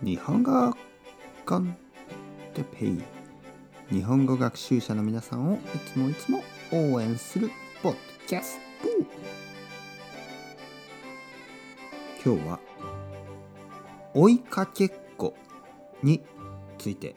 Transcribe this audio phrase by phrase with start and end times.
[0.00, 0.76] 日本語
[1.44, 1.76] コン
[2.54, 3.02] テペイ
[3.90, 5.58] 日本語学習者の皆さんをい
[5.92, 7.50] つもいつも応援する
[7.82, 7.98] ポッド
[8.28, 8.88] キャスト
[12.24, 12.60] 今日は
[14.14, 15.34] 追いかけっこ
[16.04, 16.22] に
[16.78, 17.16] ついて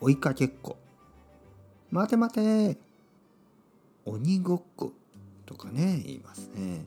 [0.00, 0.76] 追いかけっこ。
[1.90, 2.78] 待て待て。
[4.04, 4.92] 鬼ごっこ
[5.44, 6.84] とかね言いますね、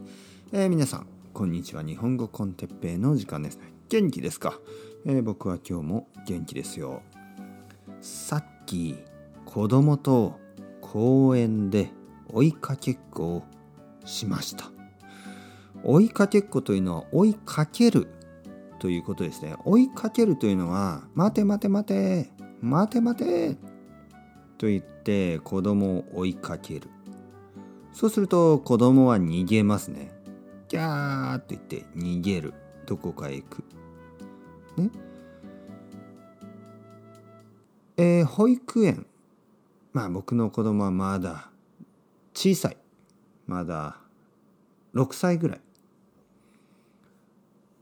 [0.52, 1.84] えー、皆さんこんにちは。
[1.84, 3.60] 日本語コンテッペイの時間です
[3.90, 4.60] 元気ですか、
[5.06, 7.02] えー、僕は今日も元気ですよ。
[8.00, 8.96] さっき
[9.46, 10.40] 子供と
[10.82, 11.92] 公園で
[12.32, 13.44] 追いかけっこを
[14.06, 14.72] しました。
[15.84, 18.08] 追いかけっこというのは追いかける
[18.80, 19.56] ということですね。
[19.66, 22.30] 追いかけるというのは待て待て待て
[22.62, 23.56] 待て待て
[24.58, 26.90] と言って子供を追いかける。
[27.92, 30.12] そうすると子供は逃げますね。
[30.70, 32.54] キャーって言って逃げる。
[32.86, 33.64] どこかへ行く。
[34.78, 34.90] ね
[37.96, 39.06] えー、保育園。
[39.92, 41.52] まあ僕の子供はまだ
[42.34, 42.78] 小さい。
[43.46, 43.98] まだ
[44.96, 45.62] 6歳ぐらい、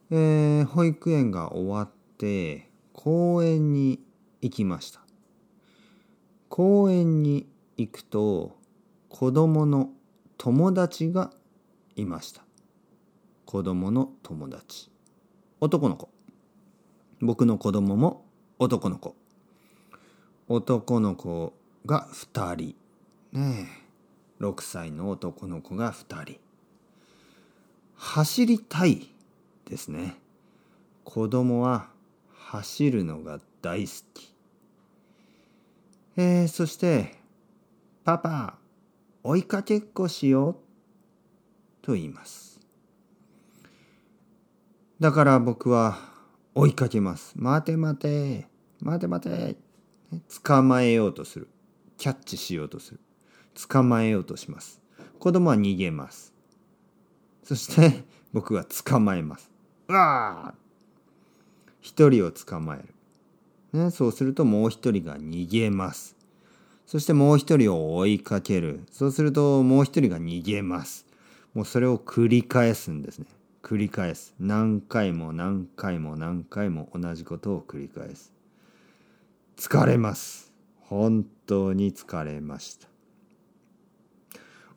[0.09, 4.03] えー、保育園が終わって公園に
[4.41, 5.01] 行きました。
[6.49, 8.57] 公園に行くと
[9.07, 9.91] 子供の
[10.37, 11.31] 友達が
[11.95, 12.43] いました。
[13.45, 14.89] 子供の友達。
[15.59, 16.09] 男の子。
[17.21, 18.25] 僕の子供も
[18.57, 19.15] 男の子。
[20.47, 21.53] 男の子
[21.85, 22.75] が2人。
[23.31, 23.69] ね
[24.39, 24.43] え。
[24.43, 26.39] 6歳の男の子が2人。
[27.95, 29.07] 走りたい
[29.65, 30.17] ですね。
[31.03, 31.89] 子供は
[32.33, 34.33] 走るのが大好き。
[36.17, 37.19] えー、そして
[38.03, 38.57] 「パパ
[39.23, 40.55] 追いかけっこしよう」
[41.85, 42.59] と言います。
[44.99, 46.10] だから僕は
[46.53, 47.33] 追いかけます。
[47.35, 48.47] 待て待て、
[48.81, 49.55] 待て待て。
[50.43, 51.47] 捕まえようとする。
[51.97, 52.99] キャッチしようとする。
[53.69, 54.81] 捕まえようとします。
[55.19, 56.33] 子供は逃げます。
[57.43, 58.03] そして
[58.33, 59.49] 僕は捕まえます。
[59.87, 60.53] うわ
[61.79, 62.79] 一人を捕まえ
[63.73, 63.79] る。
[63.83, 66.17] ね、そうするともう一人が逃げます。
[66.85, 68.81] そしてもう一人を追いかける。
[68.91, 71.05] そうするともう一人が逃げます。
[71.53, 73.27] もうそれを繰り返すんですね。
[73.61, 74.33] 繰り返す。
[74.39, 78.33] 何回も何回も何回も同じことを繰り返す。
[79.55, 80.51] 疲れます。
[80.79, 82.87] 本当に疲れました。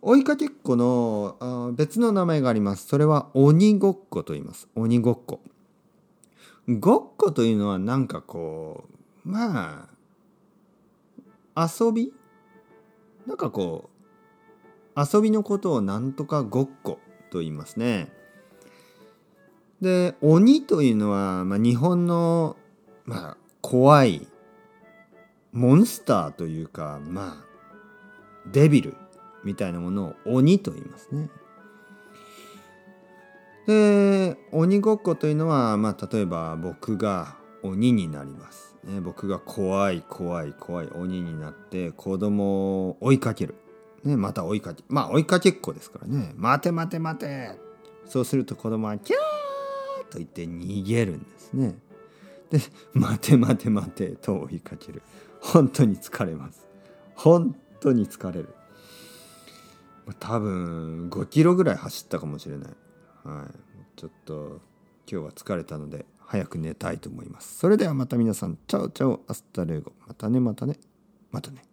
[0.03, 2.87] 追いかけっこの別の名前があります。
[2.87, 4.69] それは鬼ごっこと言います。
[4.75, 5.41] 鬼ごっこ。
[6.69, 8.85] ごっこというのはなんかこ
[9.25, 9.89] うま
[11.55, 12.13] あ遊び？
[13.27, 13.89] なんかこ
[14.95, 16.99] う遊びのことをなんとかごっこ
[17.31, 18.13] と言いますね。
[19.81, 22.57] で鬼というのは、まあ、日本の、
[23.05, 24.27] まあ、怖い
[25.53, 27.45] モンスターというかまあ
[28.53, 28.97] デビル
[29.45, 31.29] みたいなものを鬼と言いますね。
[33.67, 38.77] で鬼ごっこというのは、まあ、例えば僕が鬼になります。
[38.85, 43.55] ね、僕が怖い怖い怖い鬼になって子供を追いかける。
[44.05, 47.53] ね、また追いかけまあ追いかけっこですからね待て待て待て
[48.05, 49.34] そうすると子供はキャー
[50.15, 51.75] と言って逃げるんですね。
[52.51, 52.61] で
[52.95, 55.03] 「待て待て待て」と追いかける。
[55.41, 56.69] 本当に疲れます。
[57.17, 58.55] 本当に疲れる。
[60.21, 62.69] 多分5キロぐらい走ったかもしれない、
[63.25, 64.61] はい、ちょっと
[65.11, 67.59] 今日は疲れたので早く寝たいと思います。
[67.59, 68.57] それではまた皆さん。
[68.69, 69.93] Chao chao。Hasta luego。
[70.07, 70.79] またねまたね。
[71.33, 71.65] またね。